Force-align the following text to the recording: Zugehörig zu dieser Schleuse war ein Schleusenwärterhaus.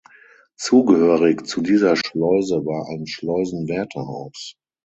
Zugehörig 0.57 1.45
zu 1.45 1.61
dieser 1.61 1.95
Schleuse 1.95 2.65
war 2.65 2.87
ein 2.89 3.05
Schleusenwärterhaus. 3.05 4.55